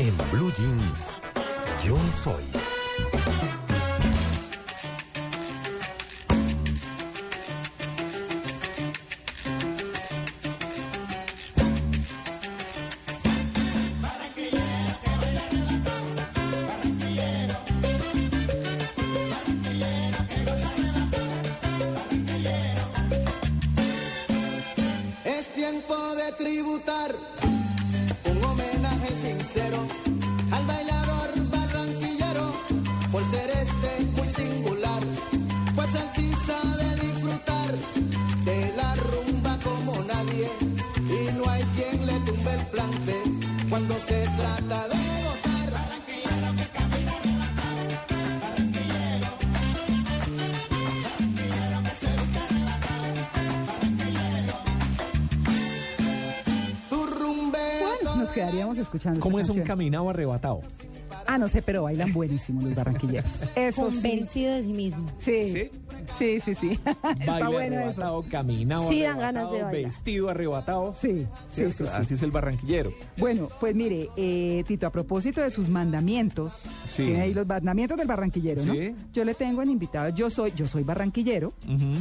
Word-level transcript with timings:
En 0.00 0.14
Blue 0.30 0.52
Jeans, 0.56 1.20
yo 1.84 1.96
soy. 2.22 3.67
Sabe 36.46 36.86
disfrutar 37.00 37.74
de 38.44 38.72
la 38.76 38.94
rumba 38.96 39.58
como 39.62 39.92
nadie 40.04 40.48
y 40.96 41.32
no 41.36 41.48
hay 41.50 41.62
quien 41.76 42.06
le 42.06 42.14
tumbe 42.20 42.54
el 42.54 42.66
plante 42.66 43.14
cuando 43.68 43.94
se 43.94 44.22
trata 44.36 44.88
de 44.88 44.98
quedaríamos 58.38 58.78
escuchando. 58.78 59.20
¿Cómo 59.20 59.38
es 59.38 59.48
un 59.48 59.62
caminado 59.62 60.10
arrebatado? 60.10 60.62
Ah, 61.30 61.36
no 61.36 61.46
sé, 61.46 61.60
pero 61.60 61.82
bailan 61.82 62.10
buenísimo 62.12 62.62
los 62.62 62.74
barranquilleros. 62.74 63.30
Eso 63.54 63.90
sí. 63.90 63.96
Convencido 63.96 64.54
de 64.54 64.62
sí 64.62 64.72
mismo. 64.72 65.04
Sí, 65.18 65.52
¿Sí? 65.52 65.70
sí, 66.18 66.40
sí, 66.40 66.54
sí. 66.54 66.70
Está 67.20 67.48
bueno 67.50 67.76
eso. 67.76 67.90
arrebatado, 67.90 68.24
caminado 68.30 68.88
Sí, 68.88 69.02
dan 69.02 69.18
ganas 69.18 69.50
de 69.52 69.62
bailar. 69.62 69.90
vestido 69.92 70.30
arrebatado. 70.30 70.94
Sí, 70.94 71.26
sí, 71.50 71.66
sí, 71.66 71.72
sí. 71.72 71.84
Así 71.92 72.14
es 72.14 72.22
el 72.22 72.30
barranquillero. 72.30 72.90
Bueno, 73.18 73.48
pues 73.60 73.74
mire, 73.74 74.08
eh, 74.16 74.64
Tito, 74.66 74.86
a 74.86 74.90
propósito 74.90 75.42
de 75.42 75.50
sus 75.50 75.68
mandamientos, 75.68 76.64
Sí. 76.88 77.04
tiene 77.04 77.20
ahí 77.20 77.34
los 77.34 77.46
mandamientos 77.46 77.98
del 77.98 78.06
barranquillero, 78.08 78.64
¿no? 78.64 78.72
Sí. 78.72 78.94
Yo 79.12 79.24
le 79.26 79.34
tengo 79.34 79.62
en 79.62 79.70
invitado, 79.70 80.08
yo 80.08 80.30
soy, 80.30 80.52
yo 80.56 80.66
soy 80.66 80.82
barranquillero. 80.82 81.52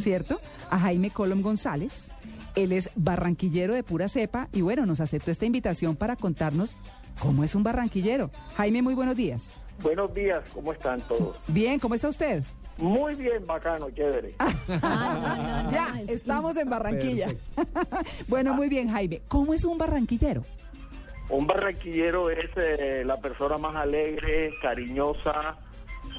¿cierto? 0.02 0.40
A 0.72 0.80
Jaime 0.80 1.10
Colom 1.10 1.42
González. 1.42 2.10
Él 2.56 2.72
es 2.72 2.90
barranquillero 2.96 3.74
de 3.74 3.84
pura 3.84 4.08
cepa 4.10 4.48
y 4.54 4.62
bueno, 4.62 4.86
nos 4.86 5.00
aceptó 5.00 5.32
esta 5.32 5.46
invitación 5.46 5.96
para 5.96 6.16
contarnos 6.16 6.76
cómo 7.20 7.44
es 7.44 7.56
un 7.56 7.64
barranquillero. 7.64 8.30
Jaime, 8.56 8.82
muy 8.82 8.94
buenos 8.94 9.16
días. 9.16 9.62
Buenos 9.82 10.14
días, 10.14 10.44
¿cómo 10.54 10.74
están 10.74 11.02
todos? 11.02 11.38
Bien, 11.48 11.80
¿cómo 11.80 11.96
está 11.96 12.10
usted? 12.10 12.44
Muy 12.78 13.16
bien, 13.16 13.44
bacano, 13.46 13.90
chévere. 13.92 14.36
Ah, 14.40 14.50
no, 14.68 15.44
no, 15.44 15.64
no, 15.64 15.72
ya, 15.72 16.02
es- 16.02 16.10
estamos 16.10 16.58
en 16.58 16.70
Barranquilla. 16.70 17.34
bueno, 18.28 18.54
muy 18.54 18.70
bien, 18.70 18.90
Jaime. 18.90 19.22
¿Cómo 19.28 19.54
es 19.54 19.66
un 19.66 19.78
barranquillero? 19.78 20.44
Un 21.30 21.46
barranquillero 21.46 22.30
es 22.30 22.50
eh, 22.56 23.04
la 23.06 23.18
persona 23.18 23.58
más 23.58 23.76
alegre, 23.76 24.52
cariñosa, 24.62 25.58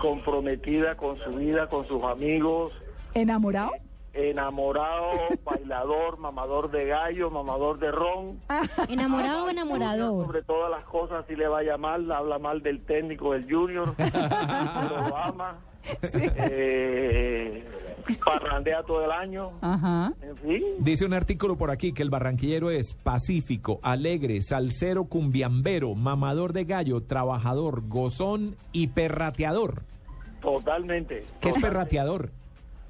comprometida 0.00 0.96
con 0.96 1.16
su 1.16 1.30
vida, 1.30 1.68
con 1.68 1.84
sus 1.86 2.02
amigos, 2.04 2.72
¿Enamorado? 3.14 3.72
Enamorado, 4.18 5.10
bailador, 5.44 6.18
mamador 6.18 6.70
de 6.70 6.86
gallo, 6.86 7.30
mamador 7.30 7.78
de 7.78 7.90
ron. 7.90 8.38
¿Enamorado 8.88 9.44
o 9.44 9.48
enamorador? 9.48 10.26
Sobre 10.26 10.42
todas 10.42 10.70
las 10.70 10.84
cosas, 10.84 11.24
si 11.28 11.36
le 11.36 11.46
vaya 11.48 11.76
mal, 11.76 12.10
habla 12.10 12.38
mal 12.38 12.62
del 12.62 12.80
técnico 12.84 13.32
del 13.32 13.44
junior, 13.50 13.94
lo 13.98 15.16
ama, 15.16 15.58
eh, 16.14 17.64
parrandea 18.24 18.82
todo 18.82 19.04
el 19.04 19.12
año, 19.12 19.52
Ajá. 19.60 20.12
en 20.22 20.36
fin. 20.36 20.62
Dice 20.80 21.04
un 21.06 21.14
artículo 21.14 21.56
por 21.56 21.70
aquí 21.70 21.92
que 21.92 22.02
el 22.02 22.10
barranquillero 22.10 22.70
es 22.70 22.94
pacífico, 22.94 23.78
alegre, 23.82 24.40
salsero, 24.42 25.04
cumbiambero, 25.04 25.94
mamador 25.94 26.52
de 26.52 26.64
gallo, 26.64 27.02
trabajador, 27.02 27.86
gozón 27.88 28.56
y 28.72 28.88
perrateador. 28.88 29.82
Totalmente. 30.40 31.16
¿Qué 31.40 31.48
es 31.48 31.54
totalmente. 31.54 31.60
perrateador? 31.60 32.30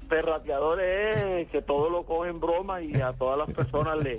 Perrateador 0.09 0.81
es 0.81 1.47
que 1.49 1.61
todo 1.61 1.89
lo 1.89 2.03
coge 2.03 2.29
en 2.31 2.39
broma 2.39 2.81
y 2.81 2.99
a 2.99 3.13
todas 3.13 3.37
las 3.37 3.49
personas 3.55 3.97
le, 3.99 4.17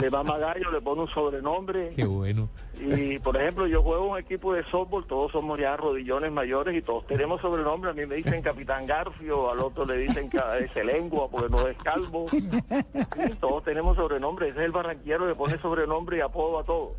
le 0.00 0.10
mama 0.10 0.38
gallo, 0.38 0.70
le 0.70 0.80
pone 0.80 1.02
un 1.02 1.08
sobrenombre. 1.08 1.90
Qué 1.94 2.06
bueno. 2.06 2.48
Y, 2.80 3.18
por 3.18 3.36
ejemplo, 3.36 3.66
yo 3.66 3.82
juego 3.82 4.12
un 4.12 4.18
equipo 4.18 4.54
de 4.54 4.64
softball, 4.70 5.06
todos 5.06 5.32
somos 5.32 5.60
ya 5.60 5.76
rodillones 5.76 6.32
mayores 6.32 6.74
y 6.74 6.82
todos 6.82 7.06
tenemos 7.06 7.40
sobrenombre. 7.42 7.90
A 7.90 7.94
mí 7.94 8.06
me 8.06 8.16
dicen 8.16 8.40
Capitán 8.40 8.86
Garfio, 8.86 9.50
al 9.50 9.60
otro 9.60 9.84
le 9.84 9.98
dicen 9.98 10.30
ese 10.58 10.84
lengua 10.84 11.28
porque 11.30 11.50
no 11.50 11.68
es 11.68 11.76
calvo. 11.78 12.26
Todos 13.40 13.62
tenemos 13.64 13.96
sobrenombre. 13.96 14.48
Ese 14.48 14.60
es 14.60 14.64
el 14.64 14.72
barranquillero, 14.72 15.28
le 15.28 15.34
pone 15.34 15.58
sobrenombre 15.58 16.16
y 16.16 16.20
apodo 16.20 16.58
a 16.58 16.64
todo. 16.64 16.94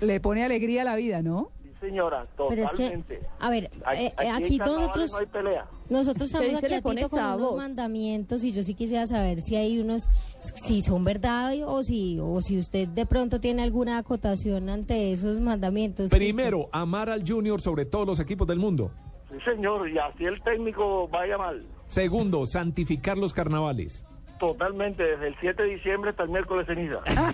Le 0.00 0.20
pone 0.20 0.44
alegría 0.44 0.82
a 0.82 0.84
la 0.84 0.96
vida, 0.96 1.22
¿no? 1.22 1.50
Señora, 1.82 2.26
Pero 2.36 2.62
es 2.62 2.70
que, 2.70 2.76
totalmente. 2.76 3.20
a 3.40 3.50
ver, 3.50 3.70
Aquí, 3.84 4.04
eh, 4.04 4.14
aquí 4.16 4.28
aquí 4.28 4.52
en 4.54 4.58
carnavales 4.58 4.86
nosotros, 4.86 5.10
no 5.12 5.18
hay 5.18 5.26
pelea. 5.26 5.66
nosotros 5.90 6.32
estamos 6.32 6.54
aquí 6.62 6.68
le 6.68 6.76
a 6.76 6.80
pone 6.82 6.96
Tito 7.02 7.08
con 7.10 7.20
unos 7.24 7.56
mandamientos 7.56 8.44
y 8.44 8.52
yo 8.52 8.62
sí 8.62 8.74
quisiera 8.74 9.04
saber 9.08 9.40
si 9.40 9.56
hay 9.56 9.80
unos, 9.80 10.08
si 10.54 10.80
son 10.80 11.02
verdad 11.02 11.52
o 11.66 11.82
si, 11.82 12.20
o 12.20 12.40
si 12.40 12.58
usted 12.58 12.86
de 12.86 13.04
pronto 13.04 13.40
tiene 13.40 13.62
alguna 13.62 13.98
acotación 13.98 14.68
ante 14.70 15.10
esos 15.10 15.40
mandamientos. 15.40 16.10
Primero, 16.10 16.68
amar 16.70 17.10
al 17.10 17.28
junior 17.28 17.60
sobre 17.60 17.84
todos 17.84 18.06
los 18.06 18.20
equipos 18.20 18.46
del 18.46 18.60
mundo. 18.60 18.92
Sí, 19.28 19.38
señor, 19.44 19.88
y 19.90 19.98
así 19.98 20.24
el 20.24 20.40
técnico 20.42 21.08
vaya 21.08 21.36
mal. 21.36 21.66
Segundo, 21.86 22.46
santificar 22.46 23.18
los 23.18 23.32
carnavales. 23.32 24.06
Totalmente, 24.42 25.04
desde 25.04 25.28
el 25.28 25.36
7 25.38 25.62
de 25.62 25.68
diciembre 25.68 26.10
hasta 26.10 26.24
el 26.24 26.30
miércoles 26.30 26.66
ceniza. 26.66 26.98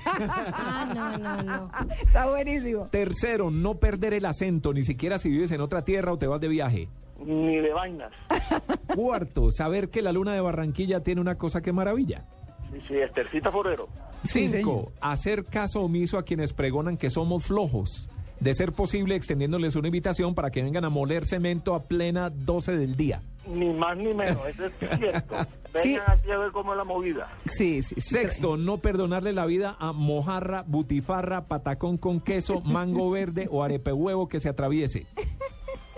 Ah, 0.60 0.92
no, 0.94 1.16
no, 1.16 1.42
no. 1.42 1.70
Está 1.90 2.28
buenísimo. 2.28 2.88
Tercero, 2.90 3.50
no 3.50 3.76
perder 3.76 4.12
el 4.12 4.26
acento, 4.26 4.74
ni 4.74 4.82
siquiera 4.82 5.18
si 5.18 5.30
vives 5.30 5.50
en 5.52 5.62
otra 5.62 5.82
tierra 5.86 6.12
o 6.12 6.18
te 6.18 6.26
vas 6.26 6.38
de 6.38 6.48
viaje. 6.48 6.90
Ni 7.24 7.56
de 7.56 7.72
vainas. 7.72 8.12
Cuarto, 8.94 9.50
saber 9.50 9.88
que 9.88 10.02
la 10.02 10.12
luna 10.12 10.34
de 10.34 10.42
Barranquilla 10.42 11.02
tiene 11.02 11.22
una 11.22 11.36
cosa 11.36 11.62
que 11.62 11.72
maravilla. 11.72 12.26
Sí, 12.70 12.78
sí, 12.86 12.94
Estercita 12.96 13.50
Forero. 13.50 13.88
Sí, 14.22 14.50
Cinco, 14.50 14.92
hacer 15.00 15.46
caso 15.46 15.80
omiso 15.80 16.18
a 16.18 16.24
quienes 16.24 16.52
pregonan 16.52 16.98
que 16.98 17.08
somos 17.08 17.46
flojos. 17.46 18.10
De 18.38 18.52
ser 18.52 18.72
posible, 18.72 19.14
extendiéndoles 19.16 19.76
una 19.76 19.88
invitación 19.88 20.34
para 20.34 20.50
que 20.50 20.62
vengan 20.62 20.84
a 20.84 20.90
moler 20.90 21.24
cemento 21.24 21.74
a 21.74 21.84
plena 21.84 22.28
12 22.28 22.76
del 22.76 22.96
día. 22.96 23.22
Ni 23.48 23.72
más 23.72 23.96
ni 23.96 24.12
menos, 24.14 24.46
eso 24.46 24.66
es 24.66 24.72
cierto. 24.98 25.34
Vengan 25.72 25.82
Sí. 25.82 25.96
aquí 26.06 26.30
a 26.30 26.38
ver 26.38 26.50
cómo 26.52 26.72
es 26.72 26.78
la 26.78 26.84
movida. 26.84 27.28
Sí, 27.50 27.82
sí, 27.82 27.94
sí. 28.00 28.00
Sexto, 28.14 28.56
no 28.56 28.78
perdonarle 28.78 29.32
la 29.32 29.44
vida 29.46 29.76
a 29.78 29.92
mojarra, 29.92 30.64
butifarra, 30.66 31.46
patacón 31.46 31.98
con 31.98 32.20
queso, 32.20 32.60
mango 32.64 33.10
verde 33.10 33.48
o 33.50 33.62
arepe 33.62 33.92
huevo 33.92 34.28
que 34.28 34.40
se 34.40 34.48
atraviese. 34.48 35.06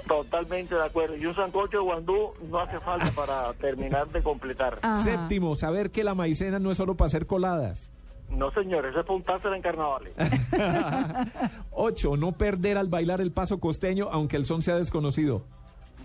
Totalmente 0.09 0.75
de 0.75 0.83
acuerdo. 0.85 1.17
Y 1.17 1.25
un 1.27 1.35
sancocho 1.37 1.79
de 1.79 1.85
guandú 1.85 2.33
no 2.49 2.59
hace 2.59 2.81
falta 2.81 3.13
para 3.13 3.53
terminar 3.55 4.09
de 4.09 4.23
completar. 4.23 4.79
Ajá. 4.83 5.03
Séptimo, 5.05 5.55
saber 5.55 5.91
que 5.93 6.03
la 6.03 6.15
maicena 6.17 6.59
no 6.59 6.73
es 6.73 6.77
solo 6.79 6.97
para 6.97 7.07
hacer 7.07 7.27
coladas. 7.27 7.93
No, 8.29 8.51
señor, 8.53 8.87
eso 8.87 9.01
es 9.01 9.07
para 9.07 9.17
untársela 9.17 9.57
en 9.57 9.63
carnavales. 9.63 10.13
Ocho, 11.71 12.17
no 12.17 12.33
perder 12.33 12.77
al 12.79 12.89
bailar 12.89 13.21
el 13.21 13.33
paso 13.33 13.59
costeño 13.61 14.09
aunque 14.11 14.37
el 14.37 14.47
son 14.47 14.63
sea 14.63 14.77
desconocido. 14.77 15.45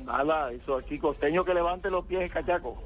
Nada, 0.05 0.51
eso 0.51 0.77
aquí, 0.77 0.99
costeño 0.99 1.43
que 1.43 1.53
levante 1.53 1.89
los 1.89 2.05
pies, 2.05 2.31
cachaco. 2.31 2.81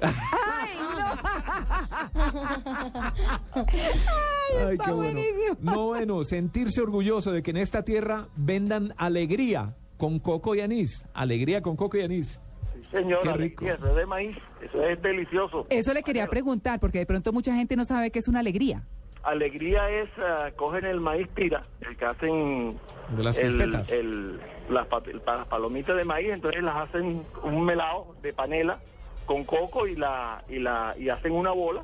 Ay, 3.54 4.72
está 4.72 4.84
qué 4.84 4.92
bueno. 4.92 5.12
buenísimo. 5.20 5.56
No, 5.60 5.86
bueno, 5.88 6.24
sentirse 6.24 6.80
orgulloso 6.80 7.32
de 7.32 7.42
que 7.42 7.50
en 7.50 7.56
esta 7.58 7.82
tierra 7.84 8.28
vendan 8.36 8.94
alegría 8.96 9.74
con 9.96 10.18
coco 10.18 10.54
y 10.54 10.60
anís. 10.60 11.04
Alegría 11.14 11.60
con 11.62 11.76
coco 11.76 11.96
y 11.98 12.02
anís. 12.02 12.40
Sí, 12.74 12.82
señor, 12.98 13.20
Qué 13.22 13.32
rico. 13.32 13.64
alegría, 13.64 13.74
eso 13.74 13.86
es 13.88 13.94
de 13.96 14.06
maíz, 14.06 14.36
eso 14.62 14.82
es 14.84 15.00
delicioso. 15.02 15.66
Eso 15.70 15.94
le 15.94 16.02
quería 16.02 16.26
preguntar, 16.26 16.80
porque 16.80 16.98
de 16.98 17.06
pronto 17.06 17.32
mucha 17.32 17.54
gente 17.54 17.76
no 17.76 17.84
sabe 17.84 18.10
que 18.10 18.18
es 18.18 18.28
una 18.28 18.40
alegría. 18.40 18.82
Alegría 19.22 19.88
es, 19.90 20.08
ah, 20.18 20.48
cogen 20.56 20.86
el 20.86 20.98
maíz 21.00 21.28
tira, 21.34 21.60
el 21.82 21.96
que 21.96 22.04
hacen 22.06 22.78
De 23.14 23.22
las 23.22 23.36
el- 23.38 23.52
crispetas. 23.52 23.92
el- 23.92 24.40
las, 24.70 24.86
las 25.26 25.46
palomitas 25.46 25.96
de 25.96 26.04
maíz, 26.04 26.30
entonces 26.32 26.62
las 26.62 26.76
hacen 26.88 27.22
un 27.42 27.64
melado 27.64 28.14
de 28.22 28.32
panela 28.32 28.78
con 29.26 29.44
coco 29.44 29.86
y 29.86 29.96
la 29.96 30.42
y 30.48 30.58
la 30.58 30.94
y 30.98 31.08
hacen 31.08 31.32
una 31.32 31.50
bola 31.52 31.82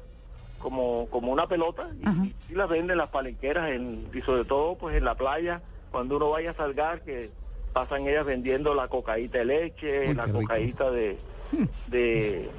como 0.59 1.07
como 1.11 1.33
una 1.33 1.47
pelota 1.47 1.91
y, 2.49 2.53
y 2.53 2.55
las 2.57 2.69
venden 2.69 2.93
en 2.93 2.99
las 2.99 3.11
palenqueras 3.11 3.71
en, 3.71 4.09
y 4.13 4.21
sobre 4.23 4.45
todo 4.45 4.77
pues 4.77 4.97
en 4.97 5.05
la 5.05 5.15
playa 5.15 5.61
cuando 5.91 6.17
uno 6.17 6.31
vaya 6.31 6.51
a 6.51 6.55
salgar 6.55 7.03
que 7.03 7.31
pasan 7.73 8.07
ellas 8.09 8.25
vendiendo 8.27 8.75
la 8.75 8.89
cocaíta 8.89 9.39
de 9.39 9.45
leche, 9.45 10.09
Uy, 10.09 10.15
la 10.15 10.27
cocaíta 10.29 10.91
de, 10.91 11.19
de 11.89 12.51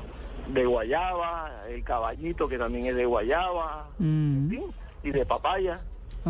de 0.47 0.65
guayaba, 0.65 1.65
el 1.67 1.83
caballito 1.83 2.47
que 2.47 2.57
también 2.57 2.85
es 2.85 2.95
de 2.95 3.05
guayaba, 3.05 3.87
Mm. 3.99 4.53
y 5.03 5.11
de 5.11 5.25
papaya. 5.25 5.81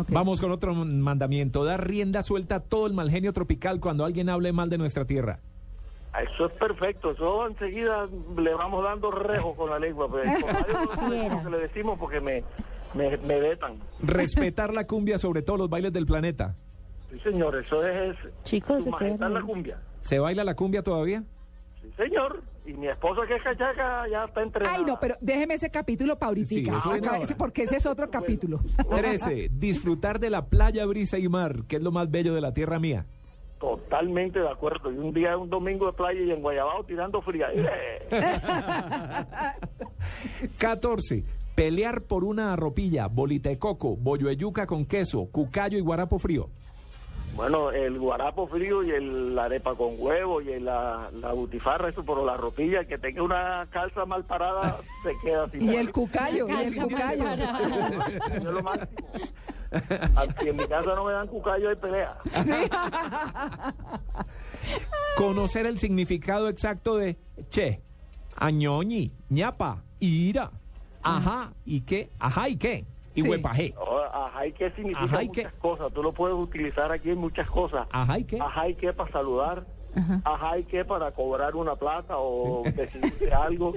Vamos 0.08 0.40
con 0.40 0.50
otro 0.50 0.74
mandamiento. 0.74 1.64
Dar 1.64 1.86
rienda 1.86 2.22
suelta 2.22 2.56
a 2.56 2.60
todo 2.60 2.86
el 2.86 2.92
mal 2.92 3.10
genio 3.10 3.32
tropical 3.32 3.80
cuando 3.80 4.04
alguien 4.04 4.28
hable 4.28 4.52
mal 4.52 4.70
de 4.70 4.78
nuestra 4.78 5.04
tierra. 5.04 5.40
Eso 6.18 6.46
es 6.46 6.52
perfecto, 6.52 7.12
eso 7.12 7.46
enseguida 7.46 8.08
le 8.36 8.54
vamos 8.54 8.82
dando 8.82 9.10
rejo 9.10 9.54
con 9.54 9.70
la 9.70 9.78
lengua. 9.78 10.08
Pues, 10.08 10.28
decimos 10.28 11.42
que 11.44 11.50
le 11.50 11.58
decimos 11.58 11.98
porque 11.98 12.20
me, 12.20 12.42
me, 12.94 13.16
me 13.18 13.40
vetan. 13.40 13.78
Respetar 14.02 14.72
la 14.72 14.86
cumbia 14.86 15.18
sobre 15.18 15.42
todos 15.42 15.58
los 15.58 15.70
bailes 15.70 15.92
del 15.92 16.06
planeta. 16.06 16.56
Sí, 17.10 17.18
señor, 17.20 17.56
eso 17.56 17.86
es 17.86 18.16
Chicos, 18.42 18.86
estoy 18.86 19.08
majestad 19.08 19.30
la 19.30 19.42
cumbia. 19.42 19.80
¿Se 20.00 20.18
baila 20.18 20.44
la 20.44 20.54
cumbia 20.54 20.82
todavía? 20.82 21.22
Sí, 21.80 21.90
señor. 21.96 22.42
Y 22.68 22.74
mi 22.74 22.86
esposa 22.86 23.22
que 23.26 23.34
es 23.34 23.42
cachaca 23.42 24.06
ya 24.10 24.24
está 24.26 24.42
entrenada. 24.42 24.76
Ay, 24.76 24.84
no, 24.84 25.00
pero 25.00 25.14
déjeme 25.22 25.54
ese 25.54 25.70
capítulo 25.70 26.18
para 26.18 26.28
ahorita. 26.28 26.48
Sí, 27.26 27.34
porque 27.38 27.62
ese 27.62 27.76
es 27.76 27.86
otro 27.86 28.10
capítulo. 28.10 28.60
13. 28.90 29.48
Disfrutar 29.52 30.20
de 30.20 30.28
la 30.28 30.44
playa, 30.46 30.84
brisa 30.84 31.18
y 31.18 31.28
mar, 31.28 31.62
que 31.66 31.76
es 31.76 31.82
lo 31.82 31.92
más 31.92 32.10
bello 32.10 32.34
de 32.34 32.42
la 32.42 32.52
tierra 32.52 32.78
mía. 32.78 33.06
Totalmente 33.58 34.38
de 34.38 34.50
acuerdo. 34.50 34.92
Y 34.92 34.98
un 34.98 35.14
día, 35.14 35.34
un 35.38 35.48
domingo 35.48 35.86
de 35.86 35.94
playa 35.94 36.20
y 36.20 36.30
en 36.30 36.42
Guayabao 36.42 36.84
tirando 36.84 37.22
fría. 37.22 37.46
¡Eh! 37.54 38.06
14. 40.58 41.24
Pelear 41.54 42.02
por 42.02 42.22
una 42.22 42.52
arropilla, 42.52 43.06
bolita 43.08 43.48
de 43.48 43.58
coco, 43.58 43.96
bollo 43.96 44.28
de 44.28 44.36
yuca 44.36 44.66
con 44.66 44.84
queso, 44.84 45.26
cucayo 45.32 45.78
y 45.78 45.80
guarapo 45.80 46.18
frío. 46.18 46.50
Bueno, 47.38 47.70
el 47.70 47.96
guarapo 48.00 48.48
frío 48.48 48.82
y 48.82 48.90
el, 48.90 49.36
la 49.36 49.44
arepa 49.44 49.76
con 49.76 49.90
huevo 49.96 50.40
y 50.42 50.50
el- 50.50 50.64
la, 50.64 51.08
la 51.20 51.32
butifarra, 51.32 51.88
eso, 51.88 52.02
pero 52.04 52.26
la 52.26 52.36
ropilla, 52.36 52.84
que 52.84 52.98
tenga 52.98 53.22
una 53.22 53.64
calza 53.70 54.04
mal 54.04 54.24
parada, 54.24 54.76
se 55.04 55.12
queda 55.22 55.48
sin 55.48 55.62
Y 55.72 55.76
el 55.76 55.92
cucayo, 55.92 56.48
y 56.48 56.64
el 56.64 56.74
cucayo. 56.82 57.24
es 58.34 58.42
lo 58.44 58.60
máximo. 58.60 58.88
Si 60.42 60.48
en 60.48 60.56
mi 60.56 60.66
casa 60.66 60.94
no 60.96 61.04
me 61.04 61.12
dan 61.12 61.28
cucayo, 61.28 61.68
hay 61.68 61.76
pelea. 61.76 62.16
Conocer 65.16 65.66
el 65.66 65.78
significado 65.78 66.48
exacto 66.48 66.96
de 66.96 67.18
che, 67.50 67.80
añoñi, 68.36 69.12
ñapa, 69.30 69.84
ira, 70.00 70.50
ajá, 71.02 71.52
y 71.64 71.82
qué, 71.82 72.10
ajá, 72.18 72.48
y 72.48 72.56
qué, 72.56 72.84
y 73.18 73.22
Sí. 73.22 73.28
huepaje. 73.28 73.74
Oh, 73.78 74.00
Ajá, 74.12 74.46
¿y 74.46 74.52
qué 74.52 74.70
significa 74.72 75.04
Ajá, 75.04 75.22
¿y 75.22 75.28
muchas 75.28 75.52
qué? 75.52 75.58
cosas? 75.58 75.92
Tú 75.92 76.02
lo 76.02 76.12
puedes 76.12 76.36
utilizar 76.36 76.90
aquí 76.92 77.10
en 77.10 77.18
muchas 77.18 77.48
cosas. 77.50 77.86
Ajá, 77.90 78.18
y 78.18 78.24
qué. 78.24 78.38
Ajá, 78.40 78.68
¿y 78.68 78.74
qué 78.74 78.92
para 78.92 79.10
saludar? 79.12 79.66
Ajá, 80.24 80.58
¿y 80.58 80.64
qué 80.64 80.84
para 80.84 81.10
cobrar 81.10 81.56
una 81.56 81.74
plata 81.74 82.18
o 82.18 82.62
decirte 82.76 83.32
algo? 83.34 83.74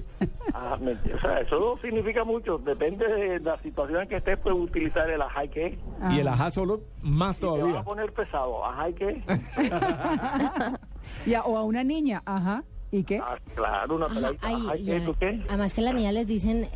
Ajá, 0.53 0.77
me- 0.77 0.91
o 0.91 1.19
sea, 1.19 1.39
eso 1.39 1.79
significa 1.81 2.23
mucho. 2.23 2.59
Depende 2.59 3.07
de 3.07 3.39
la 3.39 3.57
situación 3.61 4.01
en 4.03 4.07
que 4.09 4.17
estés, 4.17 4.37
puedes 4.37 4.59
utilizar 4.59 5.09
el 5.09 5.21
ajá, 5.21 5.45
¿y 5.45 5.49
qué? 5.49 5.79
Y 6.11 6.19
el 6.19 6.27
ajá 6.27 6.51
solo 6.51 6.81
más 7.01 7.39
Te 7.39 7.47
va 7.47 7.53
todavía. 7.57 7.79
a 7.79 7.83
poner 7.83 8.13
pesado. 8.13 8.63
Ajá, 8.63 8.89
¿y 8.89 8.93
qué? 8.93 9.23
Y 11.25 11.33
a- 11.33 11.43
o 11.43 11.57
a 11.57 11.63
una 11.63 11.83
niña, 11.83 12.21
ajá. 12.25 12.63
¿Y 12.91 13.03
qué? 13.03 13.19
Ah, 13.23 13.35
claro, 13.55 13.95
una 13.95 14.05
Ajá, 14.07 14.31
ay, 14.41 14.55
Ajá, 14.65 14.77
¿y 14.77 14.83
qué? 14.85 14.99
¿Tú 15.01 15.15
qué? 15.19 15.41
Además 15.49 15.73
que 15.73 15.81
la 15.81 15.93
niña 15.93 16.11
les 16.11 16.27
dicen, 16.27 16.67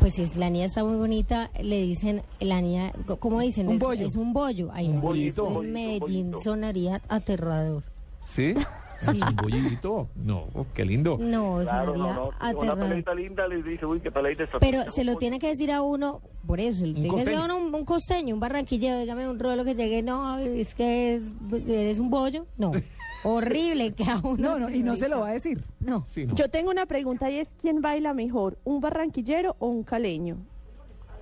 pues 0.00 0.14
si 0.14 0.22
es- 0.22 0.36
la 0.36 0.50
niña 0.50 0.66
está 0.66 0.84
muy 0.84 0.96
bonita, 0.96 1.50
le 1.60 1.82
dicen, 1.82 2.22
la 2.40 2.60
niña, 2.60 2.92
¿cómo 3.18 3.40
dicen? 3.40 3.68
Un 3.68 3.74
es, 3.74 3.80
bollo. 3.80 4.06
es 4.06 4.16
un 4.16 4.32
bollo. 4.32 4.70
Ay, 4.72 4.88
Un 4.88 4.96
no, 4.96 5.00
bollito. 5.02 5.46
esto 5.48 5.62
en 5.62 5.72
Medellín 5.72 6.30
bollito. 6.30 6.38
sonaría 6.50 7.00
aterrador. 7.08 7.82
¿Sí? 8.26 8.54
Sí. 9.00 9.20
Un 9.22 9.36
bollito. 9.36 10.08
No, 10.16 10.46
qué 10.74 10.84
lindo. 10.84 11.18
No, 11.20 11.60
Claro, 11.62 11.92
sonaría 11.94 12.02
no, 12.02 12.14
no. 12.14 12.26
Una 12.30 12.36
aterrador. 12.40 12.78
peladita 12.80 13.14
linda 13.14 13.46
le 13.46 13.62
dice, 13.62 13.86
uy, 13.86 14.00
qué 14.00 14.10
peladita 14.10 14.42
está. 14.42 14.58
Pero 14.58 14.90
se 14.90 15.04
lo 15.04 15.14
tiene 15.14 15.38
que 15.38 15.46
decir 15.46 15.70
a 15.70 15.82
uno, 15.82 16.20
por 16.48 16.58
eso, 16.58 16.84
le 16.84 16.94
tiene 16.94 17.10
que 17.10 17.16
decir 17.24 17.34
a 17.36 17.44
uno 17.44 17.58
un, 17.58 17.72
un 17.72 17.84
costeño, 17.84 18.34
un 18.34 18.40
barranquillero, 18.40 18.98
dígame 18.98 19.28
un 19.28 19.38
rolo 19.38 19.62
que 19.64 19.76
llegue, 19.76 20.02
no, 20.02 20.38
es 20.38 20.74
que 20.74 21.14
es- 21.14 21.22
eres 21.68 22.00
un 22.00 22.10
bollo. 22.10 22.46
No, 22.56 22.72
horrible 23.24 23.92
que 23.92 24.04
a 24.04 24.18
uno. 24.22 24.36
No, 24.36 24.58
no, 24.58 24.70
y 24.70 24.82
no 24.82 24.96
se 24.96 25.08
lo 25.08 25.20
va 25.20 25.28
a 25.28 25.32
decir. 25.32 25.60
No. 25.80 26.04
Sí, 26.08 26.26
no. 26.26 26.34
Yo 26.34 26.48
tengo 26.48 26.70
una 26.70 26.86
pregunta 26.86 27.30
y 27.30 27.38
es 27.38 27.48
¿quién 27.60 27.80
baila 27.80 28.14
mejor, 28.14 28.58
un 28.64 28.80
barranquillero 28.80 29.56
o 29.58 29.68
un 29.68 29.84
caleño? 29.84 30.38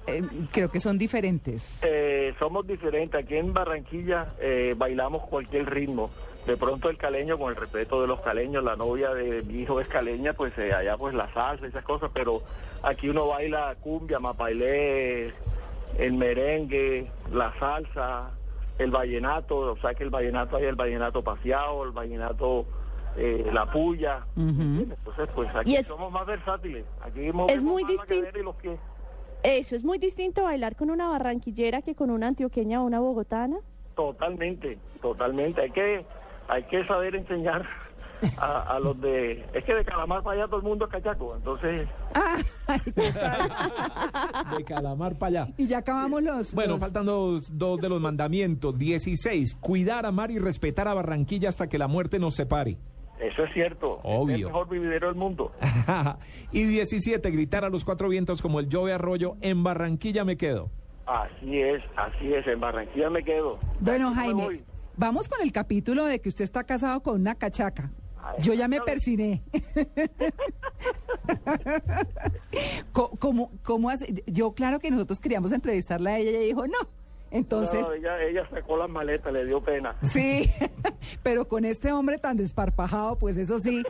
Eh, 0.07 0.23
creo 0.53 0.71
que 0.71 0.81
son 0.81 0.99
diferentes. 0.99 1.81
Eh, 1.83 2.33
somos 2.39 2.67
diferentes. 2.67 3.21
Aquí 3.21 3.37
en 3.37 3.53
Barranquilla 3.53 4.29
eh, 4.41 4.75
bailamos 4.77 5.25
cualquier 5.25 5.69
ritmo. 5.69 6.11
De 6.47 6.57
pronto 6.57 6.89
el 6.89 6.97
caleño, 6.97 7.39
con 7.39 7.51
el 7.51 7.57
respeto 7.57 8.01
de 8.01 8.07
los 8.07 8.21
caleños, 8.21 8.63
la 8.63 8.77
novia 8.77 9.13
de 9.13 9.43
mi 9.43 9.63
hijo 9.63 9.81
es 9.81 9.89
caleña, 9.89 10.33
pues 10.33 10.57
eh, 10.59 10.73
allá 10.73 10.97
pues 10.97 11.13
la 11.13 11.33
salsa, 11.35 11.67
esas 11.67 11.83
cosas, 11.83 12.09
pero 12.15 12.41
aquí 12.85 13.09
uno 13.09 13.27
baila 13.27 13.75
cumbia, 13.81 14.21
mapailé, 14.21 15.33
el 15.99 16.13
merengue, 16.13 17.11
la 17.33 17.53
salsa, 17.59 18.31
el 18.79 18.91
vallenato, 18.91 19.57
o 19.59 19.77
sea 19.79 19.95
que 19.95 20.05
el 20.05 20.11
vallenato 20.11 20.57
hay 20.57 20.65
el 20.65 20.75
vallenato 20.77 21.23
paseado, 21.23 21.85
el 21.85 21.93
vallenato 21.93 22.67
eh, 23.17 23.49
la 23.53 23.71
puya. 23.71 24.27
Entonces 24.37 25.29
pues 25.35 25.55
aquí 25.55 25.77
es- 25.77 25.87
somos 25.87 26.13
más 26.13 26.27
versátiles. 26.27 26.85
Aquí 27.03 27.33
movemos 27.33 27.65
muy 27.65 27.83
más 27.85 27.93
la 27.95 28.03
distin- 28.05 28.21
cadera 28.21 28.39
y 28.39 28.43
los 28.43 28.57
pies. 28.57 28.79
Eso, 29.43 29.77
es 29.77 29.85
muy 29.85 29.99
distinto 29.99 30.43
bailar 30.45 30.77
con 30.77 30.91
una 30.91 31.09
barranquillera 31.09 31.81
que 31.83 31.95
con 31.95 32.11
una 32.11 32.27
antioqueña 32.29 32.83
o 32.83 32.85
una 32.85 33.01
bogotana. 33.01 33.59
Totalmente, 33.95 34.79
totalmente. 35.01 35.61
Hay 35.63 35.71
que, 35.71 36.05
hay 36.49 36.63
que 36.65 36.85
saber 36.85 37.17
enseñar 37.17 37.67
a, 38.39 38.75
a 38.77 38.81
los 38.81 39.01
de... 39.01 39.45
Es 39.55 39.65
que 39.65 39.75
de 39.75 39.85
Calamar 39.85 40.23
para 40.23 40.37
allá 40.41 40.47
todo 40.49 40.59
el 40.59 40.63
mundo 40.67 40.85
es 40.87 40.91
cachaco, 40.93 41.37
entonces... 41.37 41.89
Ah. 42.15 42.37
De 44.57 44.65
calamar 44.65 45.17
para 45.19 45.43
allá. 45.43 45.55
y 45.57 45.67
ya 45.67 45.79
acabamos 45.79 46.23
los. 46.23 46.53
Bueno, 46.53 46.73
los- 46.73 46.81
faltan 46.81 47.07
dos, 47.07 47.57
dos 47.57 47.81
de 47.81 47.89
los 47.89 48.01
mandamientos. 48.01 48.77
16. 48.79 49.57
Cuidar, 49.61 50.07
amar 50.07 50.31
y 50.31 50.39
respetar 50.39 50.89
a 50.89 50.95
Barranquilla 50.95 51.49
hasta 51.49 51.69
que 51.69 51.79
la 51.79 51.87
muerte 51.89 52.19
nos 52.19 52.35
separe. 52.35 52.77
Eso 53.21 53.45
es 53.45 53.53
cierto. 53.55 53.97
Es 53.99 54.03
Obvio. 54.05 54.35
el 54.37 54.45
mejor 54.47 54.69
vividero 54.69 55.07
del 55.09 55.17
mundo. 55.17 55.53
y 56.53 56.65
17. 56.65 57.31
Gritar 57.31 57.65
a 57.65 57.71
los 57.71 57.85
cuatro 57.85 58.09
vientos 58.09 58.43
como 58.43 58.61
el 58.61 58.69
Jove 58.71 58.93
Arroyo. 58.93 59.37
En 59.41 59.63
Barranquilla 59.63 60.25
me 60.25 60.37
quedo. 60.37 60.71
Así 61.07 61.61
es, 61.61 61.83
así 61.97 62.33
es. 62.35 62.47
En 62.47 62.61
Barranquilla 62.61 63.11
me 63.11 63.23
quedo. 63.23 63.59
Bueno, 63.81 64.13
Jaime, 64.13 64.63
vamos 64.97 65.29
con 65.29 65.41
el 65.41 65.53
capítulo 65.53 66.05
de 66.05 66.21
que 66.21 66.29
usted 66.29 66.45
está 66.45 66.65
casado 66.65 67.01
con 67.03 67.21
una 67.21 67.35
cachaca. 67.37 67.91
Yo 68.41 68.55
ya 68.55 68.69
me 68.69 68.81
persiné. 68.81 69.43
Co- 72.93 73.11
¿Cómo, 73.19 73.51
cómo 73.65 73.91
hace? 73.91 74.23
Yo, 74.27 74.53
claro 74.53 74.79
que 74.79 74.91
nosotros 74.91 75.21
queríamos 75.21 75.53
entrevistarla 75.53 76.11
a 76.11 76.19
ella 76.19 76.31
y 76.31 76.35
ella 76.37 76.45
dijo 76.45 76.67
no. 76.67 76.79
Entonces, 77.31 77.81
No, 77.83 77.93
ella, 77.93 78.23
ella 78.23 78.49
sacó 78.51 78.77
las 78.77 78.89
maletas, 78.89 79.33
le 79.33 79.45
dio 79.45 79.61
pena. 79.61 79.97
sí, 80.05 80.49
pero 81.25 81.49
con 81.49 81.65
este 81.65 81.93
hombre 81.93 82.19
tan 82.19 82.37
desparpajado, 82.37 83.17
pues 83.19 83.37
eso 83.37 83.59
sí, 83.59 83.83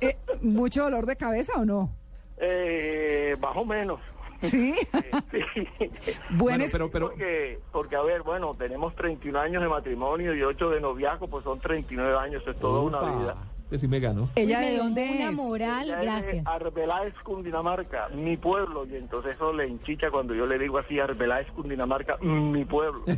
eh, 0.00 0.16
¿mucho 0.42 0.84
dolor 0.84 1.06
de 1.06 1.16
cabeza 1.16 1.54
o 1.56 1.64
no? 1.64 1.90
Eh, 2.36 3.36
más 3.40 3.56
o 3.56 3.64
menos. 3.64 4.00
Sí. 4.42 4.74
Sí. 5.30 5.40
Bueno, 6.30 6.64
pero, 6.70 6.90
pero, 6.90 7.08
Porque, 7.08 7.58
porque, 7.72 7.96
a 7.96 8.02
ver, 8.02 8.22
bueno, 8.22 8.54
tenemos 8.54 8.94
31 8.94 9.38
años 9.40 9.62
de 9.62 9.68
matrimonio 9.68 10.34
y 10.34 10.42
8 10.42 10.70
de 10.70 10.80
noviazgo, 10.80 11.26
pues 11.28 11.44
son 11.44 11.58
39 11.60 12.16
años, 12.18 12.42
eso 12.42 12.50
es 12.50 12.58
toda 12.58 12.80
una 12.82 13.00
vida. 13.00 13.36
Que 13.74 13.78
sí 13.80 13.88
me 13.88 13.98
ganó. 13.98 14.28
¿Ella 14.36 14.60
de 14.60 14.76
dónde 14.76 15.10
Una 15.16 15.30
es? 15.30 15.34
moral, 15.34 15.86
Ella 15.88 15.98
es 15.98 16.04
gracias. 16.04 16.46
Arbeláez, 16.46 17.12
Cundinamarca, 17.24 18.08
mi 18.14 18.36
pueblo, 18.36 18.86
y 18.86 18.94
entonces 18.94 19.34
eso 19.34 19.52
le 19.52 19.66
enchicha 19.66 20.12
cuando 20.12 20.32
yo 20.32 20.46
le 20.46 20.60
digo 20.60 20.78
así, 20.78 21.00
Arbeláez, 21.00 21.50
Cundinamarca, 21.50 22.16
mi 22.18 22.64
pueblo. 22.64 23.02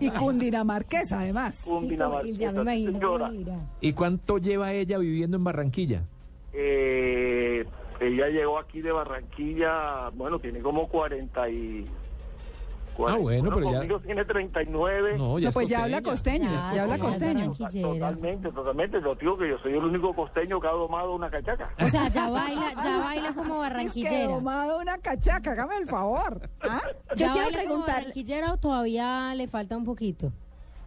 Y 0.00 0.10
cundinamarquesa, 0.10 1.20
además. 1.20 1.60
Cundinamarca. 1.64 2.28
Y 2.28 2.36
ya 2.36 2.52
me 2.52 2.76
imagino. 2.76 3.68
¿Y 3.80 3.92
cuánto 3.94 4.38
lleva 4.38 4.72
ella 4.72 4.96
viviendo 4.98 5.36
en 5.38 5.44
Barranquilla? 5.44 6.02
Eh, 6.52 7.64
ella 7.98 8.28
llegó 8.28 8.58
aquí 8.60 8.80
de 8.80 8.92
Barranquilla, 8.92 10.10
bueno, 10.14 10.38
tiene 10.38 10.60
como 10.60 10.86
40 10.86 11.50
y... 11.50 11.84
Ah, 13.06 13.16
bueno, 13.16 13.50
pero 13.54 13.70
ya- 13.70 13.78
conmigo 13.78 14.00
tiene 14.00 14.24
39. 14.24 15.18
No, 15.18 15.38
ya 15.38 15.44
No, 15.44 15.48
es 15.48 15.54
pues 15.54 15.68
ya 15.68 15.84
habla 15.84 16.02
costeña. 16.02 16.48
costeño, 16.48 16.50
Ya, 16.70 16.74
ya 16.74 16.82
habla 16.82 16.94
sí, 16.96 17.00
costeño. 17.00 17.34
barranquillera. 17.40 17.88
Totalmente, 17.88 18.52
totalmente. 18.52 19.00
Lo 19.00 19.14
digo 19.14 19.38
que 19.38 19.48
yo 19.50 19.58
soy 19.58 19.72
el 19.74 19.84
único 19.84 20.14
costeño 20.14 20.60
que 20.60 20.66
ha 20.66 20.72
domado 20.72 21.14
una 21.14 21.30
cachaca. 21.30 21.70
O 21.80 21.88
sea, 21.88 22.08
ya 22.08 22.28
baila, 22.30 22.72
ya 22.82 22.98
baila 22.98 23.34
como 23.34 23.54
Es 23.64 23.68
que 23.70 23.74
barranquillera. 23.74 24.26
domado 24.28 24.78
una 24.78 24.98
cachaca, 24.98 25.52
hágame 25.52 25.76
el 25.76 25.86
favor. 25.88 26.40
¿Ah? 26.62 26.80
Yo 27.10 27.14
¿Ya 27.16 27.32
quiero 27.32 27.44
baila 27.46 27.58
como 27.62 27.74
preguntar- 27.84 27.94
barranquillera 27.96 28.52
o 28.52 28.56
todavía 28.56 29.34
le 29.34 29.46
falta 29.48 29.76
un 29.76 29.84
poquito? 29.84 30.32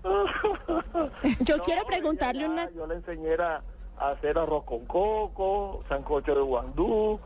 Yo 0.03 1.57
No, 1.57 1.63
quiero 1.63 1.85
preguntarle 1.85 2.41
ya- 2.41 2.49
una... 2.49 2.69
Yo 2.71 2.87
le 2.87 2.95
enseñé 2.95 3.35
a, 3.35 3.61
a 3.99 4.09
hacer 4.11 4.37
arroz 4.37 4.63
con 4.65 4.85
coco, 4.85 5.83
sancocho 5.87 6.35
de 6.35 6.41
guandú. 6.41 7.19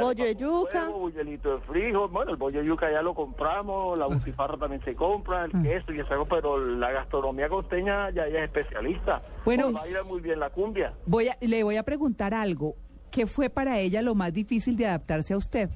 Bollo 0.00 0.30
yuca. 0.32 0.88
de 1.14 1.58
frijol. 1.66 2.10
Bueno, 2.10 2.32
el 2.32 2.36
bollo 2.36 2.60
de 2.60 2.66
yuca 2.66 2.90
ya 2.90 3.02
lo 3.02 3.14
compramos, 3.14 3.98
la 3.98 4.06
butifarra 4.06 4.56
también 4.56 4.82
se 4.82 4.94
compra, 4.94 5.44
el 5.44 5.52
queso 5.62 5.92
y 5.92 6.00
eso, 6.00 6.26
pero 6.28 6.58
la 6.58 6.90
gastronomía 6.90 7.48
costeña 7.48 8.10
ya 8.10 8.26
ella 8.26 8.44
es 8.44 8.44
especialista. 8.44 9.22
Bueno. 9.44 9.72
baila 9.72 10.02
muy 10.04 10.20
bien 10.20 10.40
la 10.40 10.50
cumbia. 10.50 10.94
Voy 11.06 11.28
a, 11.28 11.36
le 11.40 11.62
voy 11.62 11.76
a 11.76 11.82
preguntar 11.82 12.34
algo. 12.34 12.76
¿Qué 13.10 13.26
fue 13.26 13.50
para 13.50 13.78
ella 13.78 14.02
lo 14.02 14.14
más 14.14 14.32
difícil 14.32 14.76
de 14.76 14.86
adaptarse 14.86 15.34
a 15.34 15.36
usted? 15.36 15.70